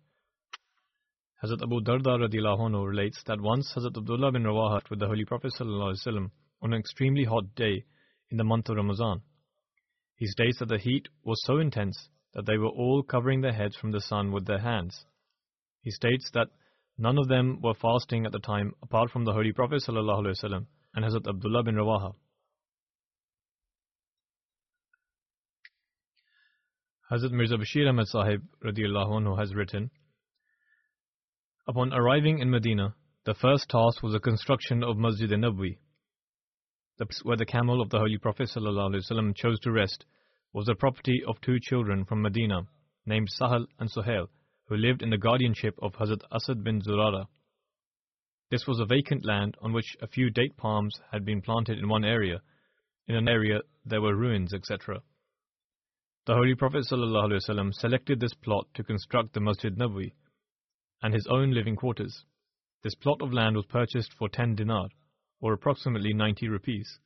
[1.43, 5.53] Hazrat Abu Darda anhu relates that once Hazrat Abdullah bin Rawaha with the Holy Prophet
[5.59, 7.85] ﷺ on an extremely hot day
[8.29, 9.21] in the month of Ramadan.
[10.15, 13.75] He states that the heat was so intense that they were all covering their heads
[13.75, 15.05] from the sun with their hands.
[15.81, 16.49] He states that
[16.97, 21.05] None of them were fasting at the time apart from the Holy Prophet ﷺ and
[21.05, 22.15] Hazrat Abdullah bin Rawaha.
[27.11, 29.91] Hazrat Mirza Bashir Ahmad Sahib radiallahu anhu has written
[31.67, 32.93] Upon arriving in Medina,
[33.25, 35.79] the first task was the construction of Masjid Nabwi.
[36.97, 40.05] The place where the camel of the Holy Prophet ﷺ chose to rest
[40.53, 42.67] was the property of two children from Medina
[43.07, 44.27] named Sahal and Suhail
[44.67, 47.25] who lived in the guardianship of Hazrat Asad bin Zurara.
[48.51, 51.89] This was a vacant land on which a few date palms had been planted in
[51.89, 52.43] one area.
[53.07, 55.01] In an area there were ruins, etc.
[56.27, 60.11] The Holy Prophet ﷺ selected this plot to construct the Masjid Nabawi
[61.05, 62.25] and his own living quarters.
[62.81, 64.87] This plot of land was purchased for 10 dinar,
[65.39, 66.97] or approximately 90 rupees.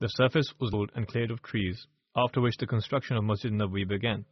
[0.00, 3.88] The surface was built and cleared of trees, after which the construction of Masjid Nabawi
[3.88, 4.26] began.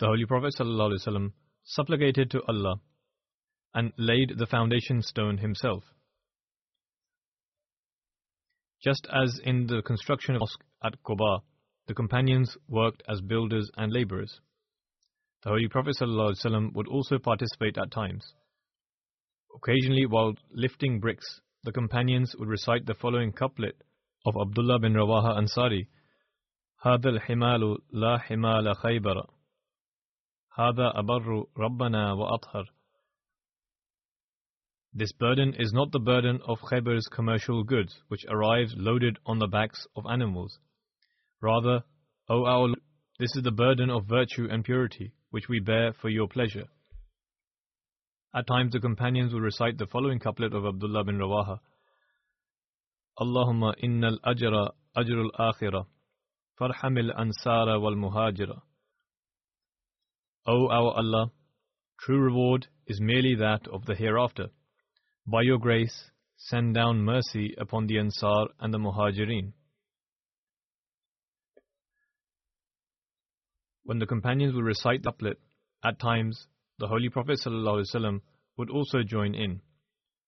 [0.00, 1.30] The Holy Prophet ﷺ
[1.62, 2.80] supplicated to Allah
[3.72, 5.84] and laid the foundation stone himself.
[8.82, 11.42] Just as in the construction of mosque, at Quba,
[11.86, 14.40] the companions worked as builders and laborers.
[15.45, 18.35] The Holy Prophet ﷺ would also participate at times.
[19.55, 23.75] Occasionally, while lifting bricks, the companions would recite the following couplet
[24.25, 25.87] of Abdullah bin Rawaha Ansari
[26.85, 29.27] هذا الحمال لا حمال خيبر
[30.57, 32.65] هذا أبر ربنا وأطهر
[34.93, 39.47] This burden is not the burden of Khaybar's commercial goods, which arrives loaded on the
[39.47, 40.59] backs of animals.
[41.39, 41.83] Rather,
[42.27, 42.81] O our Lord,
[43.17, 46.66] this is the burden of virtue and purity, which we bear for your pleasure.
[48.34, 51.60] At times the companions will recite the following couplet of Abdullah bin Rawaha.
[53.18, 55.86] Allahumma innal ajra ajrul akhirah
[56.60, 58.60] farhamil ansara wal muhajira.
[60.46, 61.32] O our Allah,
[61.98, 64.48] true reward is merely that of the hereafter.
[65.26, 69.54] By your grace, send down mercy upon the Ansar and the Muhajirin.
[73.86, 75.38] When the companions would recite the couplet,
[75.82, 76.46] at times
[76.78, 78.20] the Holy Prophet ﷺ
[78.58, 79.62] would also join in.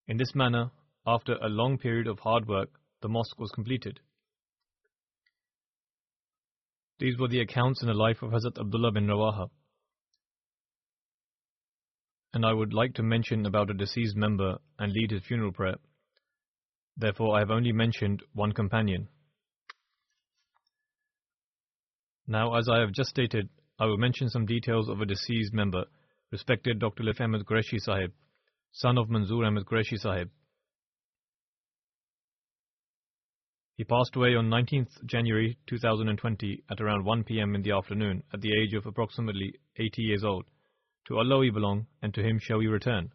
[0.07, 0.71] In this manner,
[1.07, 2.71] after a long period of hard work,
[3.03, 4.01] the mosque was completed.
[6.99, 9.51] These were the accounts in the life of Hazrat Abdullah bin Rawaha
[12.35, 15.77] and I would like to mention about a deceased member and lead his funeral prayer.
[16.97, 19.09] Therefore, I have only mentioned one companion.
[22.31, 25.87] Now, as I have just stated, I will mention some details of a deceased member,
[26.31, 27.03] respected Dr.
[27.03, 28.12] Latif Ahmed Qureshi Sahib,
[28.71, 30.29] son of Manzoor Ahmed Qureshi Sahib.
[33.77, 38.43] He passed away on 19th January 2020 at around 1 pm in the afternoon at
[38.43, 40.45] the age of approximately 80 years old.
[41.07, 43.11] To Allah we belong, and to Him shall we return.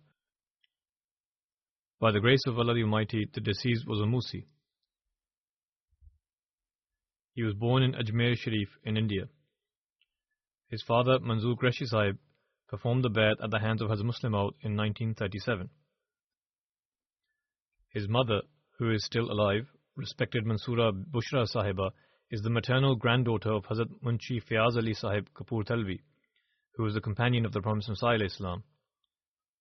[2.00, 4.46] By the grace of Allah the Almighty, the deceased was a Musi.
[7.34, 9.28] He was born in Ajmer Sharif in India.
[10.70, 12.18] His father, Manzoor Qureshi Sahib,
[12.68, 15.70] performed the Bayat at the hands of Hazrat Musleh Maud in 1937.
[17.90, 18.42] His mother,
[18.78, 21.92] who is still alive, respected Mansoora Bushra Sahiba,
[22.32, 26.00] is the maternal granddaughter of Hazrat Munshi Fiaz Ali Sahib Kapurthalvi
[26.76, 27.86] who was the companion of the Prophet
[28.22, 28.64] Islam.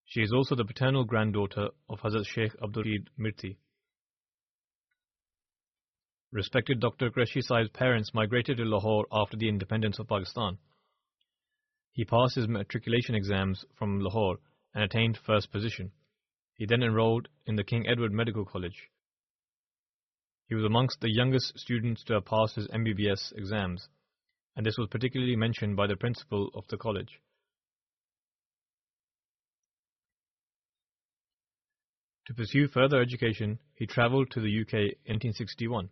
[0.07, 3.57] She is also the paternal granddaughter of Hazrat Sheikh Abdul Rashid Mirthi.
[6.33, 7.11] Respected Dr.
[7.11, 10.57] Qureshi Sahib's parents migrated to Lahore after the independence of Pakistan.
[11.93, 14.39] He passed his matriculation exams from Lahore
[14.75, 15.93] and attained first position.
[16.55, 18.89] He then enrolled in the King Edward Medical College.
[20.47, 23.89] He was amongst the youngest students to have passed his MBBS exams
[24.57, 27.21] and this was particularly mentioned by the principal of the college.
[32.27, 35.91] To pursue further education, he travelled to the UK in 1961.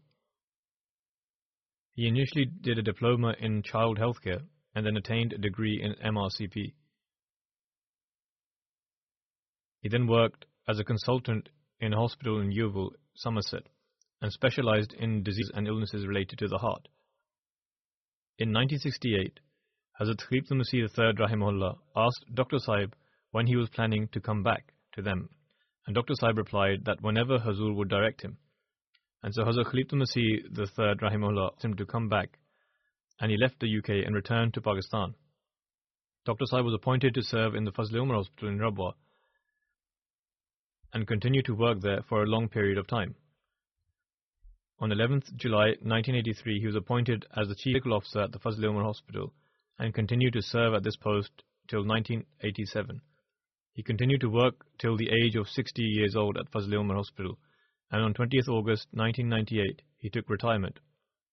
[1.94, 4.42] He initially did a diploma in child healthcare
[4.74, 6.72] and then attained a degree in MRCP.
[9.82, 11.48] He then worked as a consultant
[11.80, 13.66] in a hospital in Yeovil, Somerset,
[14.20, 16.88] and specialized in diseases and illnesses related to the heart.
[18.38, 19.40] In 1968,
[20.00, 22.58] Hazrat Khalifatul Masih III Rahimahullah asked Dr.
[22.58, 22.94] Sahib
[23.32, 25.28] when he was planning to come back to them,
[25.86, 26.14] and Dr.
[26.14, 28.38] Sahib replied that whenever Hazur would direct him.
[29.22, 32.38] And so Hazrat Khalifatul Masih III Rahimahullah asked him to come back,
[33.20, 35.14] and he left the UK and returned to Pakistan.
[36.24, 36.46] Dr.
[36.46, 38.92] Sahib was appointed to serve in the Fazl Umar Hospital in Rabwa
[40.92, 43.14] and continued to work there for a long period of time.
[44.80, 48.64] On 11th July 1983, he was appointed as the Chief Medical Officer at the Fazl
[48.64, 49.32] Umar Hospital
[49.78, 51.30] and continued to serve at this post
[51.68, 53.00] till 1987.
[53.72, 57.38] He continued to work till the age of 60 years old at Fazl Umar Hospital,
[57.90, 60.78] and on 20th August 1998, he took retirement.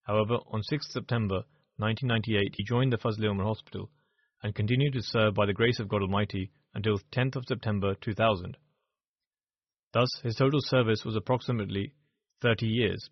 [0.04, 1.43] However, on 6th September
[1.78, 3.89] 1998, he joined the Fazl Umar Hospital
[4.41, 8.58] and continued to serve by the grace of God Almighty until 10th of September 2000.
[9.93, 11.93] Thus, his total service was approximately
[12.41, 13.10] 30 years.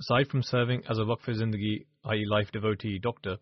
[0.00, 2.24] Aside from serving as a Waqf Zindagi, i.e.
[2.28, 3.38] life devotee doctor,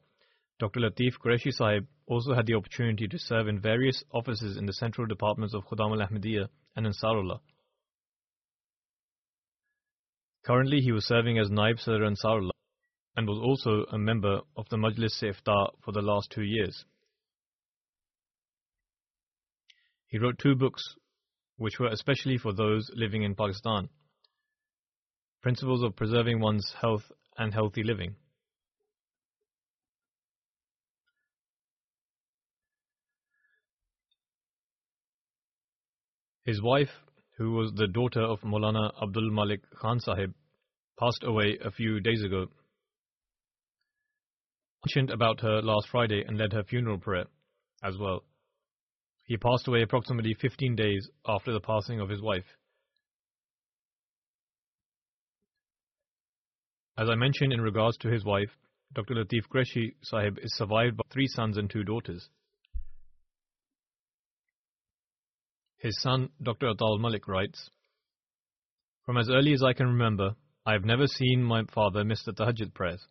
[0.59, 0.81] Dr.
[0.81, 5.07] Latif Qureshi Sahib also had the opportunity to serve in various offices in the central
[5.07, 7.41] departments of Khudam al Ahmadiyya and Ansarullah.
[10.47, 12.53] Currently, he was serving as Naib Sadr Ansarullah
[13.17, 16.85] and was also a member of the Majlis Ifta for the last two years.
[20.07, 20.83] He wrote two books
[21.57, 23.89] which were especially for those living in Pakistan.
[25.43, 28.15] Principles of preserving one's health and healthy living.
[36.47, 36.91] His wife,
[37.39, 40.33] who was the daughter of Maulana Abdul Malik Khan Sahib,
[40.97, 42.47] passed away a few days ago.
[44.85, 47.25] I mentioned about her last Friday and led her funeral prayer
[47.83, 48.23] as well.
[49.25, 52.47] He passed away approximately 15 days after the passing of his wife.
[56.97, 58.57] As I mentioned in regards to his wife,
[58.95, 59.15] Dr.
[59.15, 62.31] Latif Qureshi Sahib is survived by three sons and two daughters.
[65.79, 66.67] His son, Dr.
[66.73, 67.71] Atal Malik, writes
[69.05, 72.33] From as early as I can remember, I have never seen my father miss the
[72.33, 73.07] tahajjud prayers.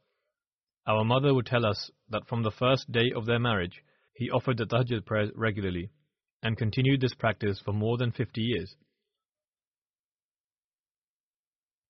[0.87, 3.81] Our mother would tell us that from the first day of their marriage,
[4.13, 5.89] he offered the tahajjud prayers regularly
[6.43, 8.75] and continued this practice for more than 50 years.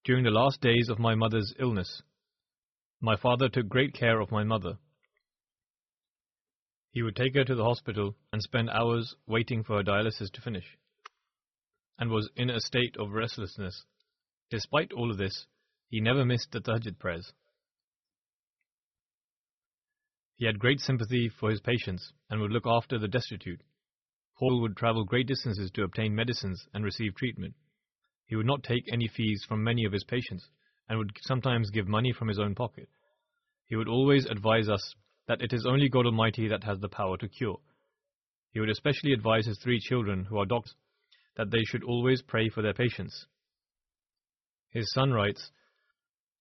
[0.03, 2.01] During the last days of my mother's illness,
[3.01, 4.77] my father took great care of my mother.
[6.95, 10.39] He would take her to the hospital and spend hours waiting for her dialysis to
[10.39, 10.77] finish,
[11.99, 13.83] and was in a state of restlessness.
[14.49, 15.45] Despite all of this,
[15.89, 17.33] he never missed the tahajjud prayers.
[20.37, 23.59] He had great sympathy for his patients and would look after the destitute.
[24.37, 27.55] Paul would travel great distances to obtain medicines and receive treatment.
[28.25, 30.47] He would not take any fees from many of his patients
[30.87, 32.87] and would sometimes give money from his own pocket.
[33.65, 34.95] He would always advise us
[35.27, 37.59] that it is only God Almighty that has the power to cure.
[38.51, 40.75] He would especially advise his three children, who are doctors,
[41.35, 43.25] that they should always pray for their patients.
[44.69, 45.51] His son writes,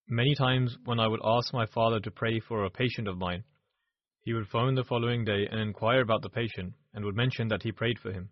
[0.09, 3.45] Many times when I would ask my father to pray for a patient of mine,
[4.21, 7.63] he would phone the following day and inquire about the patient and would mention that
[7.63, 8.31] he prayed for him.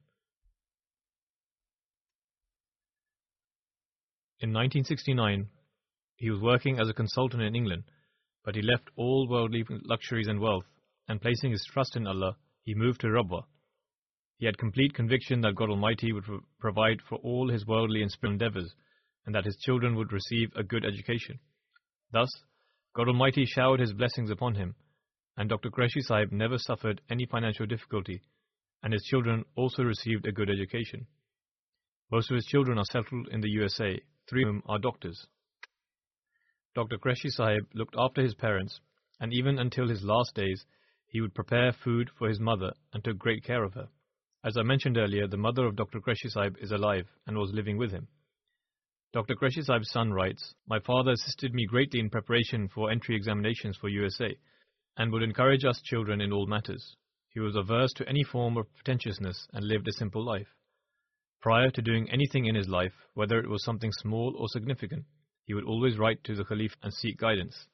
[4.40, 5.48] In 1969,
[6.16, 7.84] he was working as a consultant in England
[8.44, 10.64] but he left all worldly luxuries and wealth,
[11.08, 13.42] and placing his trust in Allah, he moved to Rabwa.
[14.38, 16.24] He had complete conviction that God Almighty would
[16.58, 18.74] provide for all his worldly and spiritual endeavors,
[19.24, 21.38] and that his children would receive a good education.
[22.10, 22.28] Thus,
[22.94, 24.74] God Almighty showered his blessings upon him,
[25.36, 25.70] and Dr.
[25.70, 28.20] Qureshi Sahib never suffered any financial difficulty,
[28.82, 31.06] and his children also received a good education.
[32.10, 35.26] Most of his children are settled in the USA, three of whom are doctors.
[36.74, 36.96] Dr.
[36.96, 38.80] Qureshi Sahib looked after his parents,
[39.20, 40.64] and even until his last days,
[41.06, 43.88] he would prepare food for his mother and took great care of her.
[44.42, 46.00] As I mentioned earlier, the mother of Dr.
[46.00, 48.08] Qureshi Sahib is alive and was living with him.
[49.12, 49.34] Dr.
[49.34, 53.90] Qureshi Sahib's son writes, My father assisted me greatly in preparation for entry examinations for
[53.90, 54.34] USA
[54.96, 56.96] and would encourage us children in all matters.
[57.28, 60.48] He was averse to any form of pretentiousness and lived a simple life.
[61.42, 65.04] Prior to doing anything in his life, whether it was something small or significant,
[65.52, 67.66] he would always write to the Caliph and seek guidance.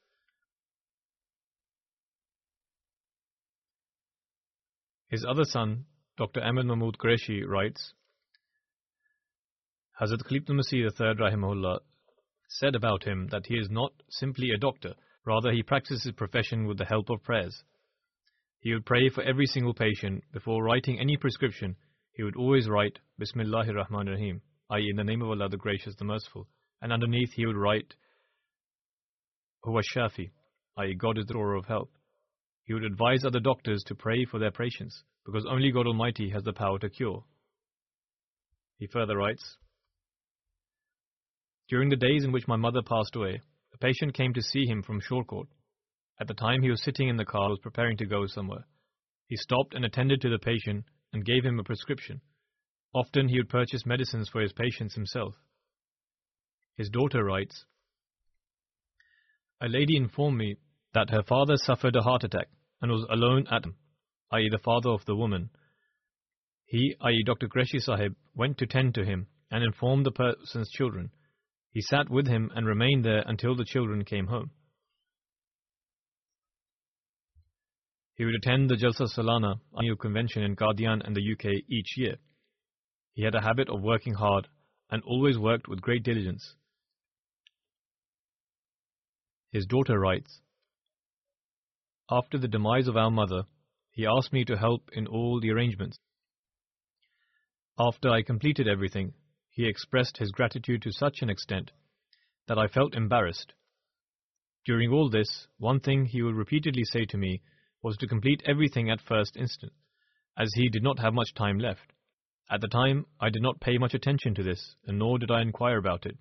[5.07, 5.85] His other son,
[6.17, 6.41] Dr.
[6.41, 7.93] Ahmed Mahmud Qureshi, writes
[10.01, 11.79] Hazrat Khalifatul Masih III rahimahullah
[12.49, 16.67] said about him that he is not simply a doctor, rather he practices his profession
[16.67, 17.63] with the help of prayers.
[18.59, 20.25] He would pray for every single patient.
[20.33, 21.77] Before writing any prescription,
[22.11, 24.89] he would always write Bismillahir Rahmanir Rahim, i.e.
[24.91, 26.49] in the name of Allah the Gracious, the Merciful,
[26.81, 27.95] and underneath he would write
[29.65, 30.31] Huwa Shafi,
[30.79, 30.95] i.e.
[30.95, 31.91] God is the drawer of help.
[32.65, 36.43] He would advise other doctors to pray for their patients, because only God Almighty has
[36.43, 37.25] the power to cure.
[38.79, 39.57] He further writes,
[41.69, 43.41] During the days in which my mother passed away,
[43.75, 45.49] a patient came to see him from Shorkot.
[46.21, 48.67] At the time he was sitting in the car, was preparing to go somewhere.
[49.27, 52.21] He stopped and attended to the patient and gave him a prescription.
[52.95, 55.35] Often he would purchase medicines for his patients himself.
[56.79, 57.65] His daughter writes,
[59.61, 60.59] A lady informed me
[60.95, 62.47] that her father suffered a heart attack
[62.81, 63.75] and was alone at him,
[64.31, 64.49] i.e.
[64.49, 65.51] the father of the woman.
[66.67, 67.25] He, i.e.
[67.27, 67.49] Dr.
[67.49, 71.11] Qureshi Sahib, went to tend to him and informed the person's children.
[71.73, 74.53] He sat with him and remained there until the children came home.
[78.15, 82.19] He would attend the Jalsa Salana annual convention in Qadian and the UK each year.
[83.15, 84.47] He had a habit of working hard
[84.91, 86.55] and always worked with great diligence.
[89.51, 90.41] His daughter writes,
[92.11, 93.45] After the demise of our mother,
[93.91, 95.99] he asked me to help in all the arrangements.
[97.79, 99.15] After I completed everything,
[99.51, 101.73] he expressed his gratitude to such an extent
[102.47, 103.55] that I felt embarrassed.
[104.65, 107.41] During all this, one thing he would repeatedly say to me
[107.83, 109.73] was to complete everything at first instant,
[110.37, 111.93] as he did not have much time left.
[112.51, 115.43] At the time, I did not pay much attention to this, and nor did I
[115.43, 116.19] inquire about it.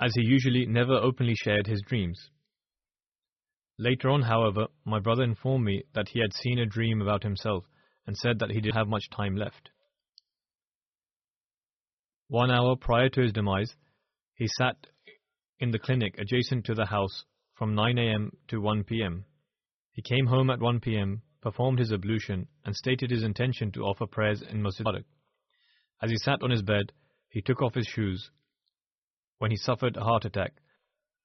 [0.00, 2.30] As he usually never openly shared his dreams.
[3.78, 7.64] Later on, however, my brother informed me that he had seen a dream about himself
[8.06, 9.70] and said that he didn't have much time left.
[12.28, 13.76] One hour prior to his demise,
[14.34, 14.86] he sat
[15.58, 17.24] in the clinic adjacent to the house
[17.54, 18.32] from 9 a.m.
[18.48, 19.26] to 1 p.m.
[19.92, 24.06] He came home at 1 p.m., performed his ablution, and stated his intention to offer
[24.06, 24.86] prayers in Masjid
[26.02, 26.92] As he sat on his bed,
[27.28, 28.30] he took off his shoes
[29.40, 30.52] when he suffered a heart attack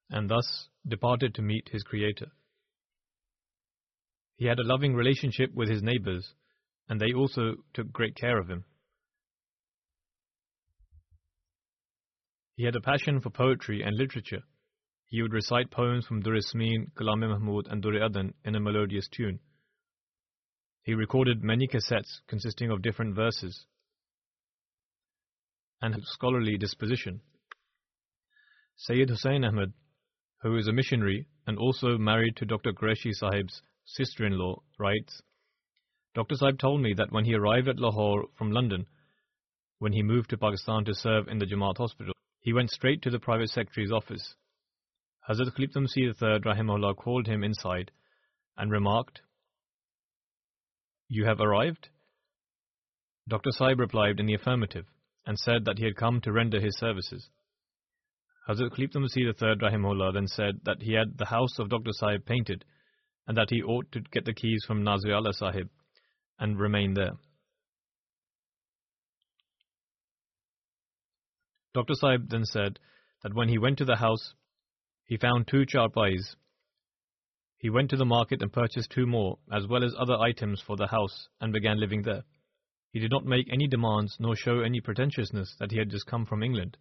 [0.08, 2.28] and thus departed to meet his Creator.
[4.36, 6.32] He had a loving relationship with his neighbors,
[6.88, 8.64] and they also took great care of him.
[12.56, 14.42] He had a passion for poetry and literature.
[15.08, 17.22] He would recite poems from Durr-e-Sameen, Kalam
[17.70, 19.40] and Durr-e-Adan in a melodious tune.
[20.84, 23.66] He recorded many cassettes consisting of different verses
[25.82, 27.20] and had scholarly disposition.
[28.78, 29.72] Sayyid Hussain Ahmad,
[30.42, 32.72] who is a missionary and also married to Dr.
[32.72, 35.22] Qureshi Sahib's sister-in-law, writes,
[36.14, 36.34] Dr.
[36.34, 38.86] Sahib told me that when he arrived at Lahore from London,
[39.78, 43.10] when he moved to Pakistan to serve in the Jamaat hospital, he went straight to
[43.10, 44.34] the private secretary's office.
[45.28, 47.90] Hazrat Khalifatul Masih III rahimahullah called him inside
[48.58, 49.22] and remarked,
[51.08, 51.88] You have arrived?
[53.26, 53.50] Dr.
[53.52, 54.86] Sahib replied in the affirmative
[55.24, 57.30] and said that he had come to render his services.
[58.48, 61.90] Hazrat Khalifatul Masih III Rahimahullah then said that he had the house of Dr.
[61.92, 62.64] Sahib painted
[63.26, 65.68] and that he ought to get the keys from Nazir Allah Sahib
[66.38, 67.12] and remain there.
[71.74, 71.94] Dr.
[71.94, 72.78] Sahib then said
[73.22, 74.34] that when he went to the house,
[75.04, 76.36] he found two charpais.
[77.58, 80.76] He went to the market and purchased two more, as well as other items for
[80.76, 82.22] the house, and began living there.
[82.92, 86.24] He did not make any demands nor show any pretentiousness that he had just come
[86.24, 86.76] from England.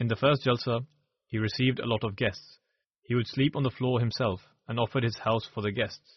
[0.00, 0.86] In the first jalsa,
[1.26, 2.58] he received a lot of guests.
[3.02, 6.16] He would sleep on the floor himself and offered his house for the guests.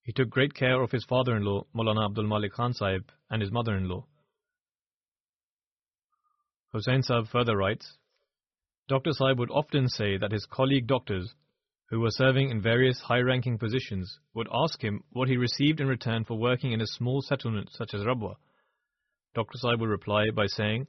[0.00, 4.06] He took great care of his father-in-law, Maulana Abdul Malik Khan Sahib, and his mother-in-law.
[6.72, 7.98] Hussain Sahib further writes,
[8.88, 9.10] Dr.
[9.12, 11.34] Sahib would often say that his colleague doctors,
[11.90, 16.24] who were serving in various high-ranking positions, would ask him what he received in return
[16.24, 18.36] for working in a small settlement such as Rabwa.
[19.36, 19.58] Dr.
[19.58, 20.86] Sahib would reply by saying,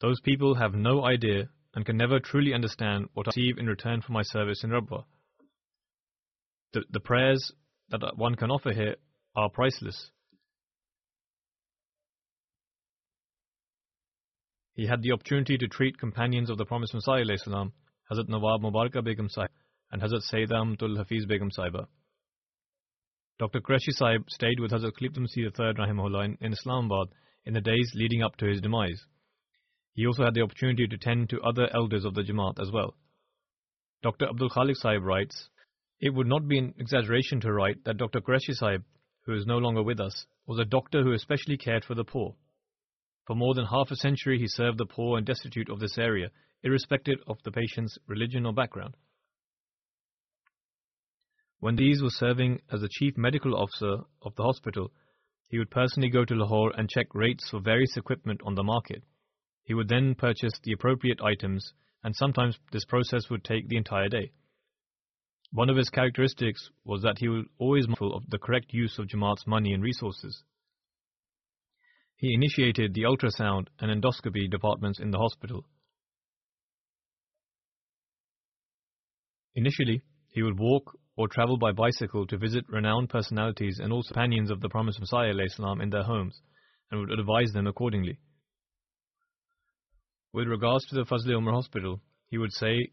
[0.00, 4.00] Those people have no idea and can never truly understand what I receive in return
[4.00, 5.02] for my service in Rabwa.
[6.72, 7.52] The, the prayers
[7.90, 8.94] that one can offer here
[9.34, 10.12] are priceless.
[14.74, 19.28] He had the opportunity to treat companions of the promised Messiah Hazrat Nawab Mubarakah Begum
[19.28, 19.50] Sahib
[19.90, 21.86] and Hazrat Sayyida Amtul Hafiz Begum Sahiba.
[23.40, 23.60] Dr.
[23.60, 27.08] Qureshi Sahib stayed with Hazrat Khalifatul Masih III Rahimahullah in Islamabad
[27.46, 29.04] in the days leading up to his demise.
[29.94, 32.94] He also had the opportunity to tend to other elders of the Jamaat as well.
[34.02, 34.28] Dr.
[34.28, 35.48] Abdul Khalik Sahib writes,
[36.00, 38.20] it would not be an exaggeration to write that Dr.
[38.20, 38.82] Qureshi Sahib,
[39.22, 42.34] who is no longer with us, was a doctor who especially cared for the poor.
[43.26, 46.30] For more than half a century, he served the poor and destitute of this area,
[46.62, 48.96] irrespective of the patient's religion or background.
[51.60, 54.92] When these was serving as the chief medical officer of the hospital,
[55.48, 59.02] he would personally go to Lahore and check rates for various equipment on the market.
[59.64, 61.72] He would then purchase the appropriate items,
[62.02, 64.32] and sometimes this process would take the entire day.
[65.52, 69.06] One of his characteristics was that he was always mindful of the correct use of
[69.06, 70.42] Jamaat's money and resources.
[72.16, 75.64] He initiated the ultrasound and endoscopy departments in the hospital.
[79.54, 84.50] Initially, he would walk or travel by bicycle to visit renowned personalities and also companions
[84.50, 85.32] of the promised Messiah
[85.80, 86.40] in their homes
[86.90, 88.18] and would advise them accordingly.
[90.32, 92.90] With regards to the Fazl Umar Hospital, he would say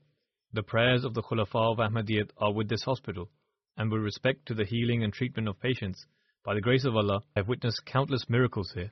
[0.53, 3.31] the prayers of the Khulafa of Ahmadiyyat are with this hospital,
[3.77, 6.05] and with respect to the healing and treatment of patients,
[6.43, 8.91] by the grace of Allah, I have witnessed countless miracles here.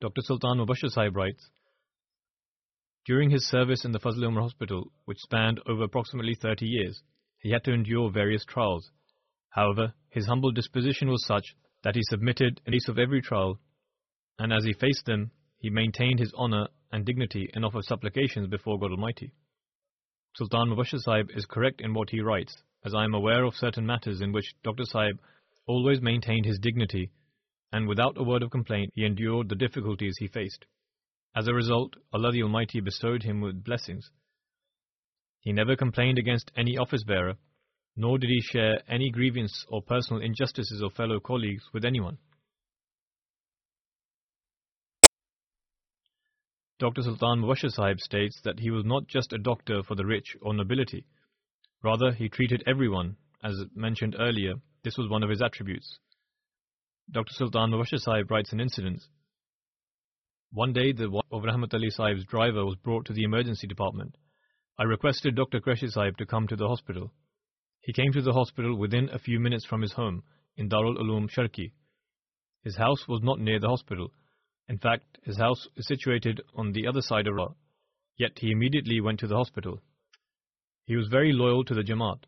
[0.00, 0.20] Dr.
[0.20, 1.50] Sultan Mubashir Sahib writes,
[3.06, 7.02] During his service in the Fazl Umar Hospital, which spanned over approximately 30 years,
[7.42, 8.90] he had to endure various trials.
[9.50, 13.58] However, his humble disposition was such that he submitted in face of every trial,
[14.38, 18.78] and as he faced them, he maintained his honor and dignity and offered supplications before
[18.78, 19.32] God Almighty.
[20.36, 23.86] Sultan Mubashir Sahib is correct in what he writes, as I am aware of certain
[23.86, 24.84] matters in which Dr.
[24.84, 25.20] Sahib
[25.66, 27.10] always maintained his dignity,
[27.72, 30.64] and without a word of complaint he endured the difficulties he faced.
[31.34, 34.10] As a result, Allah the Almighty bestowed him with blessings.
[35.42, 37.34] He never complained against any office bearer,
[37.96, 42.18] nor did he share any grievance or personal injustices of fellow colleagues with anyone.
[46.78, 47.02] Dr.
[47.02, 50.54] Sultan Mubashir Sahib states that he was not just a doctor for the rich or
[50.54, 51.04] nobility.
[51.82, 55.98] Rather, he treated everyone, as mentioned earlier, this was one of his attributes.
[57.10, 57.32] Dr.
[57.32, 59.02] Sultan Mubashir Sahib writes an incident.
[60.52, 64.16] One day, the wife of Rahmat Ali Sahib's driver was brought to the emergency department.
[64.78, 65.60] I requested Dr.
[65.60, 67.12] Qureshi Sahib to come to the hospital.
[67.82, 70.22] He came to the hospital within a few minutes from his home
[70.56, 71.72] in Darul Uloom Sharki.
[72.64, 74.12] His house was not near the hospital.
[74.68, 77.48] In fact, his house is situated on the other side of Ra,
[78.16, 79.82] yet he immediately went to the hospital.
[80.86, 82.24] He was very loyal to the Jamaat.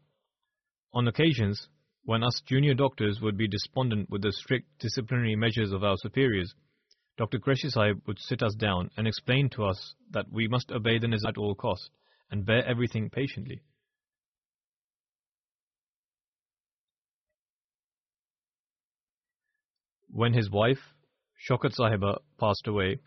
[0.93, 1.69] On occasions,
[2.05, 6.55] when us junior doctors would be despondent with the strict disciplinary measures of our superiors,
[7.17, 7.39] Dr.
[7.39, 11.07] Qureshi Sahib would sit us down and explain to us that we must obey the
[11.07, 11.91] Nizam at all cost
[12.35, 13.63] and bear everything patiently.
[20.11, 20.81] When his wife,
[21.49, 22.99] Shokat Sahiba, passed away,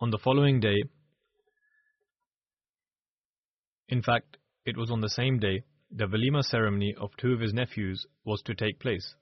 [0.00, 0.82] on the following day,
[3.88, 5.62] in fact, it was on the same day,
[5.92, 9.14] the Walima ceremony of two of his nephews was to take place.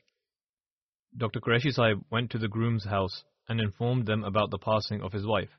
[1.14, 1.40] Dr.
[1.40, 5.26] Qureshi Sahib went to the groom's house and informed them about the passing of his
[5.26, 5.51] wife,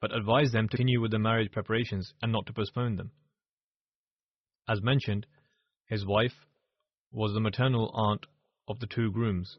[0.00, 3.10] but advised them to continue with the marriage preparations and not to postpone them.
[4.68, 5.26] As mentioned,
[5.86, 6.46] his wife
[7.10, 8.26] was the maternal aunt
[8.68, 9.58] of the two grooms,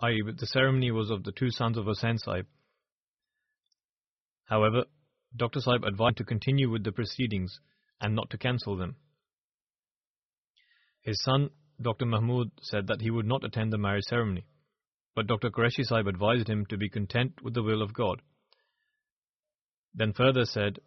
[0.00, 2.46] i.e., the ceremony was of the two sons of Hussain Sahib.
[4.44, 4.84] However,
[5.36, 5.60] Dr.
[5.60, 7.60] Sahib advised to continue with the proceedings
[8.00, 8.96] and not to cancel them.
[11.02, 11.50] His son,
[11.80, 12.06] Dr.
[12.06, 14.44] Mahmud, said that he would not attend the marriage ceremony,
[15.14, 15.50] but Dr.
[15.50, 18.22] Qureshi Sahib advised him to be content with the will of God.
[19.94, 20.78] Then further said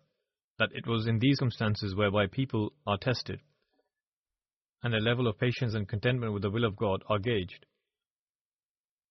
[0.60, 3.42] that it was in these circumstances whereby people are tested,
[4.82, 7.66] and their level of patience and contentment with the will of God are gauged.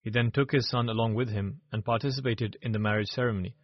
[0.03, 3.55] He then took his son along with him and participated in the marriage ceremony,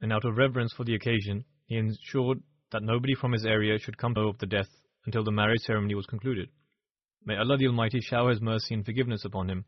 [0.00, 3.98] and out of reverence for the occasion, he ensured that nobody from his area should
[3.98, 4.68] come know of the death
[5.06, 6.48] until the marriage ceremony was concluded.
[7.24, 9.64] May Allah the Almighty shower His mercy and forgiveness upon him.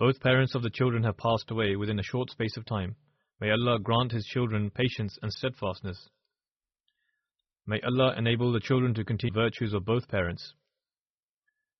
[0.00, 2.96] Both parents of the children have passed away within a short space of time.
[3.38, 6.08] May Allah grant His children patience and steadfastness.
[7.66, 10.54] May Allah enable the children to continue virtues of both parents.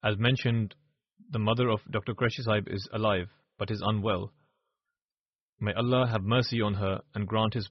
[0.04, 0.74] As mentioned,
[1.30, 2.12] the mother of Dr.
[2.12, 4.34] Qureshi Sahib is alive, but is unwell.
[5.58, 7.70] May Allah have mercy on her and grant His